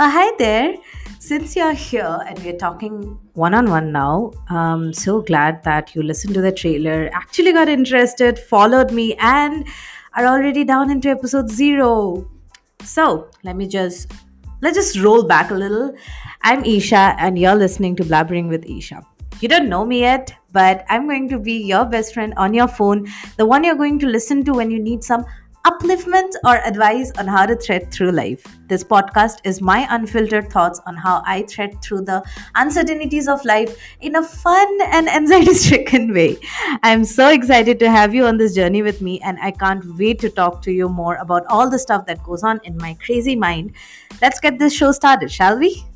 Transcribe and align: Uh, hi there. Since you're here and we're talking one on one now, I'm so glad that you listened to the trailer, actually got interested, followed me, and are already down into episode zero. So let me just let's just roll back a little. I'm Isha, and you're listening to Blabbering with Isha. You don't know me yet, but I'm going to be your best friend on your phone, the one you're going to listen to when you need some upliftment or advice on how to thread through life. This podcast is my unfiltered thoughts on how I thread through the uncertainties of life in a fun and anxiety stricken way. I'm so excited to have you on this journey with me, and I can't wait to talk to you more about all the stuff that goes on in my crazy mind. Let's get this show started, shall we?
Uh, 0.00 0.08
hi 0.08 0.30
there. 0.38 0.76
Since 1.18 1.56
you're 1.56 1.72
here 1.72 2.20
and 2.24 2.38
we're 2.44 2.56
talking 2.56 3.18
one 3.34 3.52
on 3.52 3.68
one 3.68 3.90
now, 3.90 4.30
I'm 4.48 4.92
so 4.92 5.22
glad 5.22 5.64
that 5.64 5.92
you 5.92 6.04
listened 6.04 6.34
to 6.34 6.40
the 6.40 6.52
trailer, 6.52 7.10
actually 7.12 7.52
got 7.52 7.68
interested, 7.68 8.38
followed 8.38 8.92
me, 8.92 9.16
and 9.16 9.66
are 10.14 10.24
already 10.24 10.62
down 10.62 10.92
into 10.92 11.08
episode 11.08 11.50
zero. 11.50 12.30
So 12.84 13.28
let 13.42 13.56
me 13.56 13.66
just 13.66 14.12
let's 14.62 14.76
just 14.76 15.00
roll 15.00 15.24
back 15.24 15.50
a 15.50 15.54
little. 15.54 15.92
I'm 16.42 16.64
Isha, 16.64 17.16
and 17.18 17.36
you're 17.36 17.56
listening 17.56 17.96
to 17.96 18.04
Blabbering 18.04 18.48
with 18.48 18.70
Isha. 18.70 19.04
You 19.40 19.48
don't 19.48 19.68
know 19.68 19.84
me 19.84 20.02
yet, 20.02 20.32
but 20.52 20.84
I'm 20.88 21.08
going 21.08 21.28
to 21.30 21.40
be 21.40 21.54
your 21.54 21.84
best 21.84 22.14
friend 22.14 22.34
on 22.36 22.54
your 22.54 22.68
phone, 22.68 23.08
the 23.36 23.46
one 23.46 23.64
you're 23.64 23.74
going 23.74 23.98
to 23.98 24.06
listen 24.06 24.44
to 24.44 24.52
when 24.52 24.70
you 24.70 24.78
need 24.78 25.02
some 25.02 25.24
upliftment 25.68 26.32
or 26.44 26.56
advice 26.64 27.12
on 27.18 27.26
how 27.26 27.44
to 27.44 27.54
thread 27.54 27.92
through 27.92 28.10
life. 28.12 28.44
This 28.68 28.82
podcast 28.82 29.40
is 29.44 29.60
my 29.60 29.86
unfiltered 29.90 30.50
thoughts 30.50 30.80
on 30.86 30.96
how 30.96 31.22
I 31.26 31.42
thread 31.42 31.82
through 31.82 32.02
the 32.02 32.22
uncertainties 32.54 33.28
of 33.28 33.44
life 33.44 33.76
in 34.00 34.16
a 34.16 34.22
fun 34.22 34.78
and 34.86 35.08
anxiety 35.18 35.54
stricken 35.54 36.14
way. 36.14 36.38
I'm 36.82 37.04
so 37.04 37.28
excited 37.28 37.78
to 37.80 37.90
have 37.90 38.14
you 38.14 38.24
on 38.24 38.38
this 38.38 38.54
journey 38.54 38.82
with 38.82 39.02
me, 39.02 39.20
and 39.20 39.38
I 39.42 39.50
can't 39.50 39.84
wait 39.98 40.20
to 40.20 40.30
talk 40.30 40.62
to 40.62 40.72
you 40.72 40.88
more 40.88 41.16
about 41.16 41.44
all 41.48 41.68
the 41.68 41.78
stuff 41.78 42.06
that 42.06 42.22
goes 42.22 42.42
on 42.42 42.60
in 42.64 42.76
my 42.78 42.94
crazy 42.94 43.36
mind. 43.36 43.72
Let's 44.22 44.40
get 44.40 44.58
this 44.58 44.72
show 44.72 44.92
started, 44.92 45.30
shall 45.30 45.58
we? 45.58 45.87